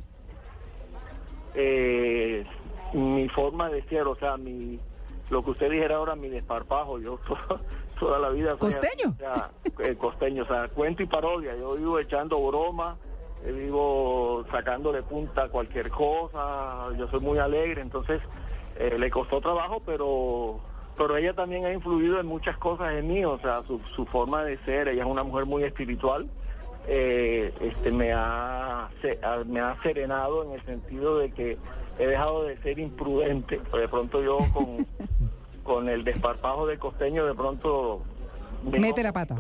Eh, 1.55 2.45
mi 2.95 3.29
forma 3.29 3.69
de 3.69 3.83
ser, 3.85 4.03
o 4.03 4.17
sea, 4.17 4.37
mi 4.37 4.81
lo 5.31 5.43
que 5.43 5.51
usted 5.51 5.71
dijera 5.71 5.97
ahora, 5.97 6.17
mi 6.17 6.29
desparpajo, 6.29 6.99
yo 6.99 7.19
toda, 7.27 7.61
toda 7.99 8.19
la 8.19 8.31
vida... 8.31 8.57
¿Costeño? 8.57 9.11
o 9.11 9.17
sea, 9.17 9.51
eh, 9.81 9.95
costeño, 9.97 10.45
o 10.45 10.47
sea, 10.47 10.69
cuento 10.69 11.03
y 11.03 11.07
parodia, 11.07 11.57
yo 11.57 11.75
vivo 11.75 11.99
echando 11.99 12.41
broma, 12.47 12.97
vivo 13.45 14.45
sacándole 14.51 15.03
punta 15.03 15.45
a 15.45 15.49
cualquier 15.49 15.91
cosa, 15.91 16.89
yo 16.97 17.09
soy 17.09 17.21
muy 17.21 17.39
alegre, 17.39 17.83
entonces 17.83 18.21
eh, 18.79 18.97
le 18.99 19.11
costó 19.11 19.41
trabajo, 19.41 19.83
pero 19.85 20.61
pero 20.97 21.17
ella 21.17 21.33
también 21.33 21.65
ha 21.65 21.73
influido 21.73 22.19
en 22.19 22.27
muchas 22.27 22.57
cosas 22.59 22.93
en 22.95 23.07
mí, 23.07 23.25
o 23.25 23.39
sea, 23.39 23.63
su, 23.69 23.79
su 23.95 24.05
forma 24.07 24.43
de 24.43 24.59
ser, 24.65 24.89
ella 24.89 25.03
es 25.05 25.09
una 25.09 25.23
mujer 25.23 25.47
muy 25.47 25.63
espiritual, 25.63 26.29
eh, 26.89 27.53
este 27.61 27.93
me 27.93 28.13
ha, 28.13 28.89
se- 29.01 29.21
a- 29.25 29.45
me 29.45 29.61
ha 29.61 29.81
serenado 29.83 30.43
en 30.45 30.53
el 30.55 30.65
sentido 30.65 31.19
de 31.19 31.31
que 31.31 31.57
he 32.01 32.07
dejado 32.07 32.43
de 32.45 32.57
ser 32.63 32.81
imprudente, 32.81 33.61
de 33.73 33.87
pronto 33.89 34.21
yo 34.25 34.39
con, 34.53 34.85
con 35.63 35.89
el 35.89 36.03
desparpajo 36.03 36.67
del 36.67 36.81
costeño 36.81 37.27
de 37.27 37.35
pronto... 37.35 38.01
me- 38.65 38.81
Mete 38.81 39.03
la 39.05 39.13
pata. 39.13 39.37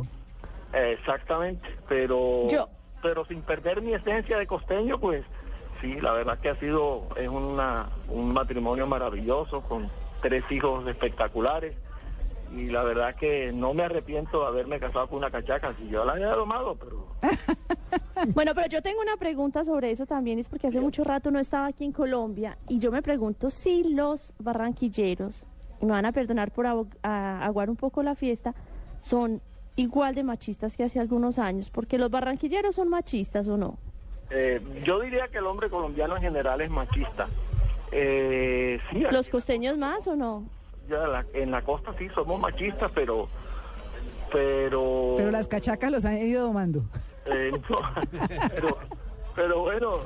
Eh, 0.74 0.96
Exactamente, 0.98 1.66
pero 1.88 2.46
Yo- 2.48 2.68
pero 3.02 3.24
sin 3.26 3.42
perder 3.42 3.82
mi 3.82 3.94
esencia 3.94 4.38
de 4.38 4.46
costeño, 4.46 4.98
pues 4.98 5.24
sí, 5.80 5.94
la 6.00 6.12
verdad 6.12 6.38
que 6.38 6.50
ha 6.50 6.56
sido 6.56 7.08
es 7.16 7.28
una 7.28 7.88
un 8.08 8.32
matrimonio 8.32 8.86
maravilloso 8.86 9.60
con 9.62 9.88
tres 10.20 10.44
hijos 10.50 10.86
espectaculares 10.86 11.76
y 12.54 12.66
la 12.66 12.82
verdad 12.82 13.14
que 13.14 13.52
no 13.52 13.74
me 13.74 13.84
arrepiento 13.84 14.40
de 14.40 14.46
haberme 14.46 14.80
casado 14.80 15.06
con 15.08 15.18
una 15.18 15.30
cachaca, 15.30 15.74
si 15.74 15.88
yo 15.88 16.04
la 16.04 16.12
había 16.12 16.28
domado, 16.28 16.76
pero 16.76 17.06
Bueno, 18.34 18.52
pero 18.54 18.66
yo 18.68 18.82
tengo 18.82 19.00
una 19.00 19.16
pregunta 19.16 19.64
sobre 19.64 19.90
eso 19.90 20.06
también, 20.06 20.38
es 20.38 20.48
porque 20.48 20.66
hace 20.66 20.80
mucho 20.80 21.04
rato 21.04 21.30
no 21.30 21.38
estaba 21.38 21.66
aquí 21.66 21.84
en 21.84 21.92
Colombia 21.92 22.58
y 22.68 22.78
yo 22.78 22.90
me 22.90 23.02
pregunto 23.02 23.50
si 23.50 23.84
los 23.94 24.34
barranquilleros, 24.38 25.44
y 25.80 25.86
me 25.86 25.92
van 25.92 26.06
a 26.06 26.12
perdonar 26.12 26.50
por 26.50 26.66
aguar 27.02 27.70
un 27.70 27.76
poco 27.76 28.02
la 28.02 28.14
fiesta, 28.14 28.54
son 29.00 29.40
igual 29.78 30.14
de 30.14 30.24
machistas 30.24 30.76
que 30.76 30.84
hace 30.84 30.98
algunos 31.00 31.38
años, 31.38 31.70
porque 31.70 31.98
los 31.98 32.10
barranquilleros 32.10 32.74
son 32.74 32.88
machistas 32.88 33.46
o 33.48 33.56
no. 33.56 33.78
eh, 34.30 34.60
yo 34.84 35.00
diría 35.00 35.28
que 35.28 35.38
el 35.38 35.46
hombre 35.46 35.70
colombiano 35.70 36.16
en 36.16 36.22
general 36.22 36.60
es 36.60 36.68
machista. 36.70 37.26
Eh, 37.92 38.78
sí, 38.90 38.98
¿Los 39.10 39.28
costeños 39.30 39.78
más 39.78 40.06
o 40.06 40.16
no? 40.16 40.44
ya 40.90 41.06
la- 41.06 41.24
en 41.34 41.50
la 41.50 41.62
costa 41.62 41.94
sí 41.98 42.08
somos 42.14 42.38
machistas, 42.40 42.90
pero 42.94 43.28
pero 44.32 45.14
Pero 45.16 45.30
las 45.30 45.46
cachacas 45.48 45.90
los 45.90 46.04
han 46.04 46.18
ido 46.18 46.42
domando. 46.46 46.82
Eh, 47.26 47.50
no, 47.70 47.78
pero, 48.50 48.78
pero 49.34 49.60
bueno, 49.62 50.00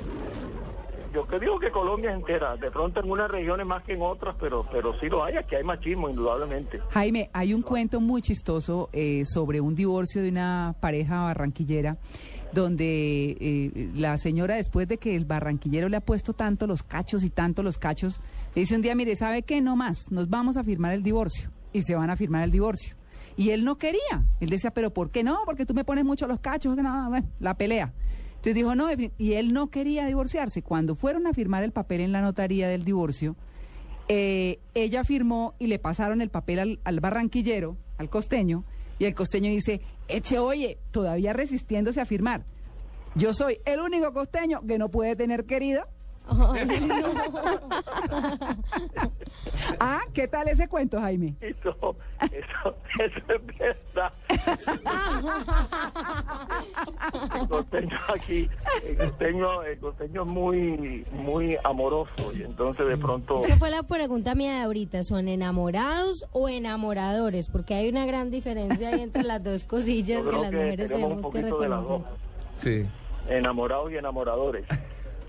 yo 1.13 1.27
que 1.27 1.39
digo 1.39 1.59
que 1.59 1.71
Colombia 1.71 2.11
es 2.11 2.17
entera, 2.17 2.55
de 2.57 2.71
pronto 2.71 2.99
en 2.99 3.09
unas 3.09 3.29
regiones 3.29 3.67
más 3.67 3.83
que 3.83 3.93
en 3.93 4.01
otras, 4.01 4.35
pero, 4.39 4.65
pero 4.71 4.99
sí 4.99 5.07
lo 5.07 5.23
hay, 5.23 5.37
aquí 5.37 5.55
hay 5.55 5.63
machismo, 5.63 6.09
indudablemente. 6.09 6.81
Jaime, 6.89 7.29
hay 7.33 7.53
un 7.53 7.61
cuento 7.61 8.01
muy 8.01 8.21
chistoso 8.21 8.89
eh, 8.93 9.23
sobre 9.25 9.61
un 9.61 9.75
divorcio 9.75 10.21
de 10.21 10.29
una 10.29 10.75
pareja 10.79 11.23
barranquillera 11.23 11.97
donde 12.53 13.37
eh, 13.39 13.91
la 13.95 14.17
señora 14.17 14.55
después 14.55 14.87
de 14.87 14.97
que 14.97 15.15
el 15.15 15.25
barranquillero 15.25 15.89
le 15.89 15.97
ha 15.97 16.01
puesto 16.01 16.33
tanto 16.33 16.67
los 16.67 16.83
cachos 16.83 17.23
y 17.23 17.29
tanto 17.29 17.63
los 17.63 17.77
cachos, 17.77 18.21
le 18.55 18.61
dice 18.61 18.75
un 18.75 18.81
día, 18.81 18.95
mire, 18.95 19.15
¿sabe 19.15 19.41
qué? 19.41 19.61
No 19.61 19.75
más, 19.75 20.11
nos 20.11 20.29
vamos 20.29 20.57
a 20.57 20.63
firmar 20.63 20.93
el 20.93 21.03
divorcio. 21.03 21.49
Y 21.71 21.81
se 21.81 21.95
van 21.95 22.11
a 22.11 22.15
firmar 22.15 22.43
el 22.43 22.51
divorcio. 22.51 22.95
Y 23.35 23.49
él 23.49 23.63
no 23.63 23.79
quería. 23.79 24.23
Él 24.39 24.49
decía, 24.49 24.69
pero 24.71 24.91
¿por 24.91 25.09
qué 25.09 25.23
no? 25.23 25.39
Porque 25.45 25.65
tú 25.65 25.73
me 25.73 25.83
pones 25.83 26.05
mucho 26.05 26.27
los 26.27 26.39
cachos, 26.39 26.75
no, 26.77 27.11
la 27.39 27.53
pelea. 27.55 27.91
Entonces 28.43 28.55
dijo, 28.55 28.75
no, 28.75 28.89
y 29.17 29.33
él 29.35 29.53
no 29.53 29.69
quería 29.69 30.05
divorciarse. 30.05 30.63
Cuando 30.63 30.95
fueron 30.95 31.27
a 31.27 31.33
firmar 31.33 31.63
el 31.63 31.71
papel 31.71 32.01
en 32.01 32.11
la 32.11 32.19
notaría 32.19 32.67
del 32.67 32.83
divorcio, 32.83 33.37
eh, 34.09 34.59
ella 34.73 35.05
firmó 35.05 35.55
y 35.59 35.67
le 35.67 35.79
pasaron 35.79 36.19
el 36.19 36.29
papel 36.29 36.81
al 36.83 36.99
barranquillero, 36.99 37.77
al 37.97 38.09
costeño, 38.09 38.65
y 38.99 39.05
el 39.05 39.15
costeño 39.15 39.49
dice, 39.49 39.79
eche, 40.09 40.39
oye, 40.39 40.77
todavía 40.91 41.31
resistiéndose 41.31 42.01
a 42.01 42.05
firmar. 42.05 42.43
Yo 43.15 43.33
soy 43.33 43.59
el 43.63 43.79
único 43.79 44.11
costeño 44.11 44.59
que 44.67 44.77
no 44.77 44.91
puede 44.91 45.15
tener 45.15 45.45
querida. 45.45 45.87
Ay, 46.27 46.65
no. 46.87 46.95
Ah, 49.79 50.01
¿qué 50.13 50.27
tal 50.27 50.47
ese 50.47 50.67
cuento, 50.67 50.99
Jaime? 50.99 51.35
Eso, 51.41 51.95
eso, 52.31 52.75
eso 52.99 53.19
es 53.27 53.59
verdad. 53.59 54.13
El 57.39 57.47
costeño 57.47 57.97
aquí, 58.13 58.49
el 58.85 58.97
costeño, 58.97 59.63
el 59.63 59.79
costeño 59.79 60.23
es 60.23 60.27
muy, 60.27 61.05
muy 61.11 61.57
amoroso 61.63 62.33
y 62.33 62.43
entonces 62.43 62.87
de 62.87 62.97
pronto... 62.97 63.43
Esa 63.43 63.57
fue 63.57 63.69
la 63.69 63.83
pregunta 63.83 64.35
mía 64.35 64.55
de 64.55 64.61
ahorita. 64.61 65.03
¿Son 65.03 65.27
enamorados 65.27 66.25
o 66.31 66.47
enamoradores? 66.49 67.49
Porque 67.49 67.73
hay 67.75 67.89
una 67.89 68.05
gran 68.05 68.31
diferencia 68.31 68.89
ahí 68.89 69.01
entre 69.01 69.23
las 69.23 69.43
dos 69.43 69.63
cosillas 69.65 70.23
que 70.25 70.31
las 70.31 70.51
mujeres 70.51 70.89
tenemos 70.89 71.17
que 71.17 71.21
poquito 71.21 71.59
de 71.59 71.69
las 71.69 71.79
reconocer. 71.81 72.13
Sí. 72.59 72.85
enamorados 73.29 73.91
y 73.91 73.97
enamoradores. 73.97 74.65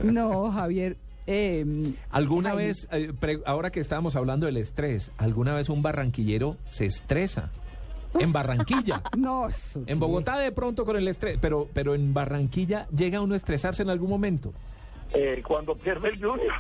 No, 0.01 0.51
Javier. 0.51 0.97
eh, 1.27 1.95
¿Alguna 2.11 2.51
Jaime. 2.51 2.65
vez, 2.67 2.89
eh, 2.93 3.13
pre- 3.19 3.41
ahora 3.47 3.71
que 3.71 3.81
estábamos 3.81 4.17
hablando 4.17 4.47
del 4.47 4.57
estrés, 4.59 5.11
alguna 5.19 5.55
vez 5.55 5.69
un 5.69 5.83
barranquillero 5.83 6.57
se 6.71 6.87
estresa? 6.87 7.51
En 8.21 8.33
Barranquilla. 8.33 9.03
no, 9.17 9.49
En 9.87 9.99
Bogotá 9.99 10.39
de 10.39 10.53
pronto 10.53 10.85
con 10.85 10.97
el 10.97 11.09
estrés, 11.09 11.37
pero, 11.41 11.67
pero 11.75 11.97
en 11.97 12.15
Barranquilla 12.15 12.87
llega 12.97 13.21
uno 13.21 13.35
a 13.35 13.37
estresarse 13.37 13.83
en 13.83 13.91
algún 13.91 14.09
momento. 14.09 14.53
Eh, 15.13 15.43
cuando 15.47 15.75
pierde 15.75 16.09
el 16.11 16.17
junior, 16.25 16.53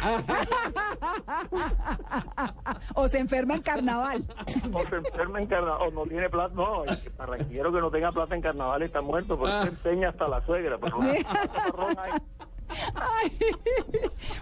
O 2.94 3.08
se 3.08 3.18
enferma 3.18 3.54
en 3.56 3.62
carnaval. 3.62 4.24
o 4.72 4.80
se 4.88 4.96
enferma 4.96 5.40
en 5.40 5.46
carnaval, 5.46 5.88
o 5.88 5.90
no 5.90 6.04
tiene 6.08 6.28
plata, 6.28 6.54
no, 6.54 6.84
el 6.84 6.98
barranquillero 7.16 7.72
que 7.72 7.80
no 7.80 7.90
tenga 7.90 8.12
plata 8.12 8.34
en 8.34 8.42
carnaval 8.42 8.82
está 8.82 9.00
muerto, 9.00 9.36
porque 9.38 9.54
se 9.62 9.68
empeña 9.68 10.08
hasta 10.10 10.28
la 10.28 10.44
suegra. 10.46 10.78
Pero, 10.78 10.98
ron 10.98 11.98
ahí. 11.98 12.12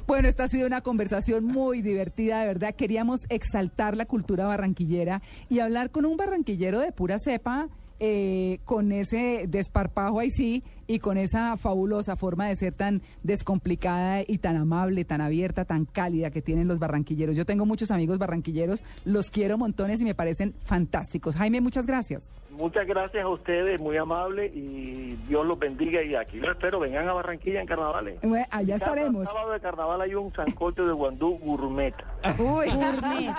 Bueno, 0.07 0.29
esta 0.29 0.45
ha 0.45 0.49
sido 0.49 0.67
una 0.67 0.81
conversación 0.81 1.45
muy 1.45 1.83
divertida, 1.83 2.41
de 2.41 2.47
verdad. 2.47 2.75
Queríamos 2.75 3.21
exaltar 3.29 3.97
la 3.97 4.07
cultura 4.07 4.47
barranquillera 4.47 5.23
y 5.49 5.61
hablar 5.61 5.91
con 5.91 6.05
un 6.05 6.17
barranquillero 6.17 6.81
de 6.81 6.93
pura 6.93 7.19
cepa, 7.19 7.69
eh, 8.01 8.59
con 8.65 8.91
ese 8.91 9.47
desparpajo 9.49 10.19
ahí 10.19 10.31
sí, 10.31 10.65
y 10.89 10.99
con 10.99 11.17
esa 11.19 11.57
fabulosa 11.57 12.17
forma 12.17 12.49
de 12.49 12.57
ser 12.57 12.75
tan 12.75 13.01
descomplicada 13.23 14.23
y 14.27 14.39
tan 14.39 14.57
amable, 14.57 15.05
tan 15.05 15.21
abierta, 15.21 15.65
tan 15.65 15.85
cálida 15.85 16.31
que 16.31 16.43
tienen 16.43 16.69
los 16.69 16.79
barranquilleros. 16.79 17.37
Yo 17.37 17.47
tengo 17.47 17.65
muchos 17.65 17.91
amigos 17.91 18.19
barranquilleros, 18.19 18.83
los 19.05 19.31
quiero 19.31 19.57
montones 19.57 20.01
y 20.01 20.05
me 20.05 20.15
parecen 20.15 20.55
fantásticos. 20.65 21.37
Jaime, 21.37 21.61
muchas 21.61 21.87
gracias. 21.87 22.25
Muchas 22.53 22.87
gracias 22.87 23.25
a 23.25 23.29
ustedes, 23.29 23.81
muy 23.81 23.97
amable, 23.97 24.47
y 24.47 25.17
Dios 25.29 25.45
los 25.47 25.59
bendiga. 25.59 26.03
Y 26.03 26.15
aquí 26.15 26.39
los 26.39 26.51
espero, 26.51 26.79
vengan 26.81 27.09
a 27.09 27.13
Barranquilla 27.13 27.61
en 27.61 27.67
carnavales. 27.67 28.21
Bueno, 28.23 28.45
allá 28.51 28.79
Cada 28.79 28.91
estaremos. 28.93 29.27
sábado 29.27 29.53
de 29.53 29.61
carnaval 29.61 30.01
hay 30.03 30.15
un 30.15 30.33
sancocho 30.35 30.87
de 30.87 30.93
guandú 30.93 31.39
gourmet. 31.39 31.95
Uy. 32.39 32.67
Gourmet. 32.71 33.35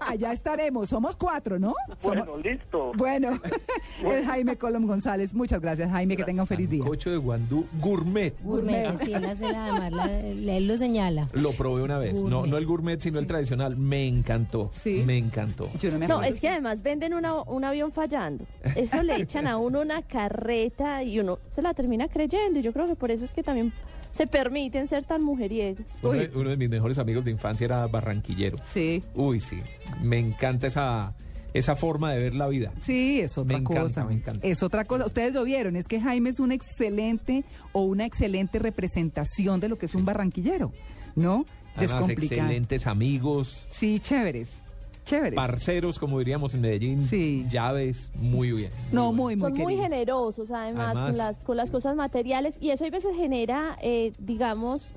allá 0.00 0.32
estaremos. 0.32 0.88
Somos 0.88 1.16
cuatro, 1.16 1.58
¿no? 1.58 1.74
Somos- 1.98 2.26
Bueno, 2.26 2.36
listo. 2.38 2.92
Bueno, 2.96 3.30
es 4.10 4.26
Jaime 4.26 4.56
Colom 4.56 4.86
González. 4.86 5.34
Muchas 5.34 5.60
gracias, 5.60 5.90
Jaime. 5.90 6.16
Que 6.16 6.24
tenga 6.24 6.42
un 6.42 6.48
feliz 6.48 6.70
día. 6.70 6.84
Cocho 6.84 7.10
de 7.10 7.16
guandú 7.16 7.66
gourmet. 7.80 8.34
Gourmet, 8.42 8.98
sí, 9.00 9.12
él, 9.12 9.24
hace 9.24 9.50
la- 9.52 9.66
además 9.66 9.92
la- 9.92 10.20
él 10.20 10.66
lo 10.66 10.76
señala. 10.76 11.26
Lo 11.32 11.52
probé 11.52 11.82
una 11.82 11.98
vez. 11.98 12.14
No, 12.14 12.20
Gourmet. 12.38 12.50
no 12.50 12.56
el 12.58 12.66
gourmet, 12.66 13.00
sino 13.00 13.18
el 13.18 13.26
tradicional. 13.26 13.76
Me 13.76 14.06
encantó. 14.06 14.70
Sí. 14.74 15.02
Me 15.04 15.18
encantó. 15.18 15.68
Yo 15.80 15.90
no 15.90 15.98
me 15.98 16.06
No, 16.08 16.22
es 16.22 16.40
que 16.40 16.48
además 16.48 16.82
venden 16.82 17.14
una- 17.14 17.42
un 17.42 17.64
avión 17.64 17.92
fallando. 17.92 18.43
Eso 18.76 19.02
le 19.02 19.16
echan 19.16 19.46
a 19.46 19.56
uno 19.58 19.80
una 19.80 20.02
carreta 20.02 21.02
y 21.02 21.20
uno 21.20 21.38
se 21.50 21.62
la 21.62 21.74
termina 21.74 22.08
creyendo. 22.08 22.58
Y 22.58 22.62
yo 22.62 22.72
creo 22.72 22.86
que 22.86 22.96
por 22.96 23.10
eso 23.10 23.24
es 23.24 23.32
que 23.32 23.42
también 23.42 23.72
se 24.12 24.26
permiten 24.26 24.86
ser 24.86 25.04
tan 25.04 25.22
mujeriegos. 25.22 25.98
Uno 26.02 26.12
de, 26.12 26.30
uno 26.34 26.50
de 26.50 26.56
mis 26.56 26.68
mejores 26.70 26.98
amigos 26.98 27.24
de 27.24 27.30
infancia 27.32 27.64
era 27.64 27.86
barranquillero. 27.86 28.58
Sí, 28.72 29.02
Uy, 29.14 29.40
sí. 29.40 29.58
Me 30.02 30.18
encanta 30.18 30.66
esa, 30.68 31.14
esa 31.52 31.74
forma 31.76 32.12
de 32.12 32.22
ver 32.22 32.34
la 32.34 32.46
vida. 32.48 32.72
sí, 32.80 33.20
es 33.20 33.36
otra 33.36 33.56
Me 33.56 33.60
encanta, 33.62 33.82
cosa. 33.82 34.04
me 34.04 34.14
encanta. 34.14 34.46
Es 34.46 34.62
otra 34.62 34.84
cosa. 34.84 35.06
Ustedes 35.06 35.32
lo 35.32 35.42
vieron, 35.44 35.76
es 35.76 35.88
que 35.88 36.00
Jaime 36.00 36.30
es 36.30 36.38
un 36.40 36.52
excelente 36.52 37.44
o 37.72 37.82
una 37.82 38.04
excelente 38.06 38.58
representación 38.58 39.60
de 39.60 39.68
lo 39.68 39.76
que 39.76 39.86
es 39.86 39.94
un 39.94 40.04
barranquillero, 40.04 40.72
¿no? 41.16 41.44
Además, 41.76 42.08
excelentes 42.08 42.86
amigos, 42.86 43.66
Sí, 43.68 43.98
chéveres. 43.98 44.48
Chéveres. 45.04 45.34
parceros, 45.36 45.98
como 45.98 46.18
diríamos 46.18 46.54
en 46.54 46.60
Medellín. 46.62 47.06
Sí. 47.06 47.46
Llaves, 47.50 48.10
muy 48.16 48.52
bien. 48.52 48.70
no, 48.92 49.04
bien. 49.12 49.16
muy, 49.16 49.36
muy 49.36 49.50
Son 49.50 49.58
muy 49.58 49.76
generosos 49.76 50.50
además, 50.50 50.96
Además- 50.96 51.08
con, 51.10 51.18
las, 51.18 51.44
con 51.44 51.56
las 51.56 51.70
cosas 51.70 51.96
materiales 51.96 52.56
y 52.60 52.70
eso 52.70 52.84
a 52.84 52.90
veces 52.90 53.14
genera, 53.16 53.76
eh, 53.82 54.12
digamos, 54.18 54.90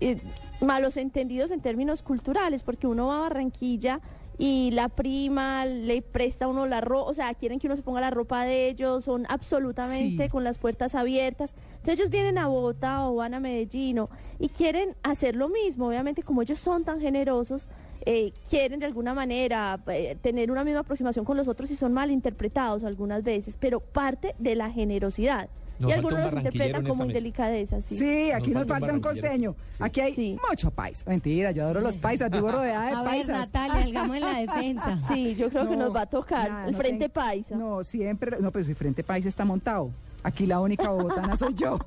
eh, 0.00 0.16
malos 0.60 0.96
entendidos 0.96 1.50
en 1.50 1.60
términos 1.60 2.02
culturales, 2.02 2.62
porque 2.62 2.86
uno 2.86 3.08
va 3.08 3.16
a 3.18 3.20
Barranquilla 3.20 4.00
y 4.38 4.70
la 4.70 4.88
prima 4.88 5.66
le 5.66 6.00
presta 6.00 6.46
a 6.46 6.48
uno 6.48 6.66
la 6.66 6.80
ropa, 6.80 7.10
o 7.10 7.12
sea, 7.14 7.34
quieren 7.34 7.58
que 7.58 7.66
uno 7.66 7.76
se 7.76 7.82
ponga 7.82 8.00
la 8.00 8.08
ropa 8.10 8.44
de 8.46 8.68
ellos, 8.70 9.04
son 9.04 9.26
absolutamente 9.28 10.24
Sí. 10.24 10.30
con 10.30 10.44
las 10.44 10.56
puertas 10.56 10.94
abiertas. 10.94 11.52
Entonces 11.72 11.98
ellos 12.00 12.08
vienen 12.10 12.38
a 12.38 12.46
Bogotá 12.46 13.06
o 13.06 13.16
van 13.16 13.34
a 13.34 13.40
Medellín 13.40 13.98
o- 13.98 14.08
y 14.38 14.48
quieren 14.48 14.96
hacer 15.02 15.36
lo 15.36 15.50
mismo, 15.50 15.88
obviamente 15.88 16.22
como 16.22 16.40
ellos 16.40 16.58
son 16.58 16.84
tan 16.84 17.00
generosos, 17.00 17.68
eh, 18.06 18.32
quieren 18.48 18.80
de 18.80 18.86
alguna 18.86 19.14
manera 19.14 19.78
eh, 19.88 20.16
tener 20.20 20.50
una 20.50 20.64
misma 20.64 20.80
aproximación 20.80 21.24
con 21.24 21.36
los 21.36 21.48
otros 21.48 21.70
y 21.70 21.76
son 21.76 21.92
mal 21.92 22.10
interpretados 22.10 22.84
algunas 22.84 23.22
veces, 23.22 23.56
pero 23.58 23.80
parte 23.80 24.34
de 24.38 24.54
la 24.56 24.70
generosidad. 24.70 25.48
Nos 25.78 25.88
y 25.90 25.94
algunos 25.94 26.18
un 26.18 26.24
los 26.24 26.34
interpretan 26.34 26.84
como 26.86 27.06
indelicadeza, 27.06 27.80
sí. 27.80 27.96
Sí, 27.96 28.30
aquí 28.32 28.50
nos, 28.50 28.66
Nos 28.66 28.78
falta 28.78 28.92
un 28.92 29.00
costeño. 29.00 29.54
Sí. 29.70 29.78
Aquí 29.82 30.00
hay 30.02 30.14
Sí. 30.14 30.38
mucho 30.46 30.70
país. 30.70 31.02
Mentira, 31.06 31.52
yo 31.52 31.62
adoro 31.64 31.80
los 31.80 31.96
paisas, 31.96 32.30
vivo 32.30 32.52
rodeada 32.52 32.84
de 32.84 32.92
A 32.92 33.00
ver, 33.02 33.04
paisas. 33.10 33.28
Natalia, 33.38 33.84
hagamos 33.86 34.16
en 34.16 34.22
la 34.22 34.38
defensa. 34.40 34.98
Sí, 35.08 35.34
yo 35.36 35.48
creo 35.48 35.66
que 35.70 35.76
No, 35.76 35.86
nos 35.86 35.96
va 35.96 36.02
a 36.02 36.06
tocar 36.06 36.50
nada, 36.50 36.66
el 36.66 36.72
no 36.72 36.76
Frente 36.78 37.08
tengo- 37.08 37.14
Paisa. 37.14 37.56
No, 37.56 37.82
siempre. 37.82 38.36
No, 38.40 38.50
pero 38.50 38.62
si 38.66 38.74
Frente 38.74 39.02
Paisa 39.02 39.30
está 39.30 39.46
montado. 39.46 39.90
Aquí 40.22 40.44
la 40.44 40.60
única 40.60 40.90
bogotana 40.90 41.34
soy 41.38 41.54
yo. 41.54 41.78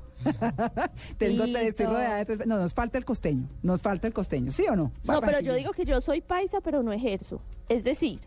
Tengo 1.18 1.44
tres, 1.44 1.68
estoy 1.68 1.86
rodeada 1.86 2.16
de 2.18 2.24
tres. 2.24 2.46
No, 2.46 2.56
nos 2.58 2.74
falta 2.74 2.98
el 2.98 3.04
costeño. 3.04 3.48
Nos 3.62 3.80
falta 3.82 4.06
el 4.06 4.12
costeño, 4.12 4.52
¿sí 4.52 4.64
o 4.70 4.76
no? 4.76 4.92
No, 5.04 5.20
pero 5.20 5.40
yo 5.40 5.54
digo 5.54 5.72
que 5.72 5.84
yo 5.84 6.00
soy 6.00 6.20
paisa, 6.20 6.60
pero 6.60 6.82
no 6.82 6.92
ejerzo. 6.92 7.40
Es 7.68 7.82
decir, 7.84 8.20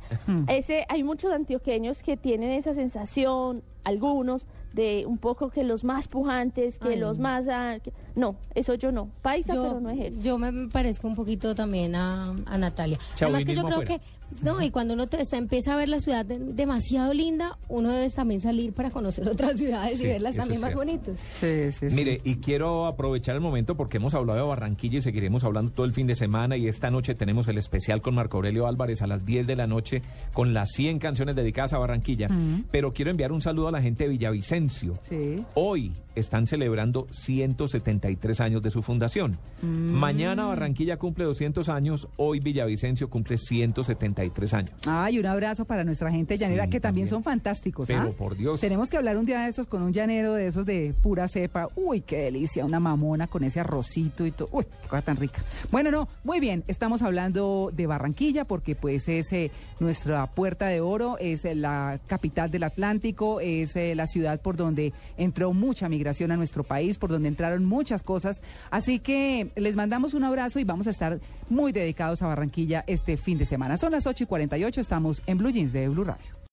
ese, 0.47 0.85
hay 0.89 1.03
muchos 1.03 1.31
antioqueños 1.31 2.01
que 2.01 2.17
tienen 2.17 2.51
esa 2.51 2.73
sensación, 2.73 3.61
algunos, 3.83 4.47
de 4.73 5.05
un 5.05 5.17
poco 5.17 5.49
que 5.49 5.63
los 5.63 5.83
más 5.83 6.07
pujantes, 6.07 6.77
que 6.79 6.89
Ay, 6.89 6.99
los 6.99 7.17
no. 7.17 7.23
más... 7.23 7.47
ah, 7.49 7.77
que- 7.83 7.93
no, 8.15 8.35
eso 8.55 8.73
yo 8.73 8.91
no. 8.91 9.09
Paisa, 9.21 9.53
pero 9.53 9.79
no 9.79 9.89
ejerzo. 9.91 10.21
yo 10.23 10.37
me 10.39 10.67
parezco 10.69 11.07
un 11.07 11.15
poquito 11.15 11.53
también 11.55 11.95
a, 11.95 12.35
a 12.47 12.57
Natalia. 12.57 12.97
Además 13.21 13.45
que 13.45 13.55
yo 13.55 13.61
creo 13.63 13.79
afuera. 13.81 13.99
que, 13.99 14.05
no, 14.43 14.61
y 14.61 14.71
cuando 14.71 14.93
uno 14.95 15.07
te- 15.07 15.21
está- 15.21 15.37
empieza 15.37 15.73
a 15.73 15.77
ver 15.77 15.87
la 15.89 15.99
ciudad 15.99 16.25
de- 16.25 16.39
demasiado 16.39 17.13
linda, 17.13 17.57
uno 17.69 17.91
debe 17.91 18.09
también 18.09 18.41
salir 18.41 18.73
para 18.73 18.89
conocer 18.89 19.27
otras 19.29 19.57
ciudades 19.57 19.99
Sí, 19.99 20.03
y 20.03 20.07
verlas 20.07 20.35
también 20.35 20.61
más 20.61 20.73
bonitas. 20.73 21.15
Sí, 21.35 21.71
sí, 21.71 21.86
Mire, 21.93 22.21
y 22.23 22.35
quiero 22.35 22.85
aprovechar 22.85 23.35
el 23.35 23.41
momento 23.41 23.75
porque 23.75 23.97
hemos 23.97 24.13
hablado 24.13 24.39
de 24.39 24.47
Barranquilla 24.47 24.99
y 24.99 25.01
seguiremos 25.01 25.43
hablando 25.43 25.71
todo 25.71 25.85
el 25.85 25.93
fin 25.93 26.07
de 26.07 26.15
semana 26.15 26.57
y 26.57 26.67
esta 26.67 26.89
noche 26.89 27.15
tenemos 27.15 27.47
el 27.47 27.57
especial 27.57 28.01
con 28.01 28.15
Marco 28.15 28.37
Aurelio 28.37 28.67
Álvarez 28.67 29.01
a 29.01 29.07
las 29.07 29.25
10 29.25 29.47
de 29.47 29.55
la 29.55 29.67
noche 29.67 30.01
con 30.33 30.53
las 30.53 30.69
100 30.71 30.99
canciones 30.99 31.35
dedicadas 31.35 31.73
a 31.73 31.77
Barranquilla. 31.77 32.27
Pero 32.71 32.93
quiero 32.93 33.11
enviar 33.11 33.31
un 33.31 33.41
saludo 33.41 33.67
a 33.67 33.71
la 33.71 33.81
gente 33.81 34.05
de 34.05 34.09
Villavicencio. 34.11 34.95
Sí. 35.09 35.43
Hoy 35.55 35.91
están 36.19 36.47
celebrando 36.47 37.07
173 37.11 38.39
años 38.41 38.61
de 38.61 38.71
su 38.71 38.81
fundación. 38.81 39.37
Mañana 39.61 40.45
Barranquilla 40.45 40.97
cumple 40.97 41.25
200 41.25 41.69
años, 41.69 42.07
hoy 42.17 42.39
Villavicencio 42.39 43.09
cumple 43.09 43.37
173 43.37 44.53
años. 44.53 44.71
Ay, 44.87 45.19
un 45.19 45.25
abrazo 45.25 45.65
para 45.65 45.83
nuestra 45.83 46.11
gente 46.11 46.37
llanera, 46.37 46.63
Sí, 46.65 46.69
que 46.71 46.79
también, 46.79 47.07
también. 47.07 47.09
son 47.09 47.23
fantásticos. 47.23 47.87
Pero 47.87 48.01
¿ah? 48.01 48.09
por 48.17 48.35
Dios. 48.35 48.59
Tenemos 48.59 48.89
que 48.89 48.97
hablar 48.97 49.17
un 49.17 49.25
día 49.25 49.41
de 49.41 49.49
estos 49.49 49.67
con 49.67 49.81
un 49.83 49.93
llanero 49.93 50.33
de 50.33 50.47
esos 50.47 50.65
de 50.65 50.93
pura 51.01 51.27
cepa. 51.27 51.69
Uy, 51.75 52.01
qué 52.01 52.17
delicia, 52.17 52.65
una 52.65 52.79
mamona 52.79 53.27
con 53.27 53.43
ese 53.43 53.59
arrocito 53.59 54.25
y 54.25 54.31
todo. 54.31 54.49
Uy, 54.51 54.63
qué 54.63 54.87
cosa 54.87 55.01
tan 55.01 55.17
rica. 55.17 55.41
Bueno, 55.71 55.91
no, 55.91 56.07
muy 56.23 56.39
bien, 56.39 56.63
estamos 56.67 57.01
hablando 57.01 57.71
de 57.73 57.87
Barranquilla 57.87 58.45
porque 58.45 58.75
pues 58.75 59.07
es 59.07 59.31
eh, 59.33 59.51
nuestra 59.79 60.25
puerta 60.27 60.67
de 60.67 60.81
oro, 60.81 61.17
es 61.19 61.45
eh, 61.45 61.55
la 61.55 61.99
capital 62.07 62.49
del 62.49 62.63
Atlántico, 62.63 63.39
es 63.39 63.75
eh, 63.75 63.93
la 63.95 64.07
ciudad 64.07 64.41
por 64.41 64.57
donde 64.57 64.93
entró 65.17 65.53
mucha 65.53 65.87
migración 65.89 66.06
a 66.07 66.37
nuestro 66.37 66.63
país, 66.63 66.97
por 66.97 67.09
donde 67.09 67.27
entraron 67.27 67.65
muchas 67.65 68.03
cosas. 68.03 68.41
Así 68.71 68.99
que 68.99 69.51
les 69.55 69.75
mandamos 69.75 70.13
un 70.13 70.23
abrazo 70.23 70.59
y 70.59 70.63
vamos 70.63 70.87
a 70.87 70.91
estar 70.91 71.19
muy 71.49 71.71
dedicados 71.71 72.21
a 72.21 72.27
Barranquilla 72.27 72.83
este 72.87 73.17
fin 73.17 73.37
de 73.37 73.45
semana. 73.45 73.77
Son 73.77 73.91
las 73.91 74.07
8 74.07 74.23
y 74.23 74.27
48, 74.27 74.81
estamos 74.81 75.21
en 75.25 75.37
Blue 75.37 75.51
Jeans 75.51 75.73
de 75.73 75.87
Blue 75.89 76.03
Radio. 76.03 76.36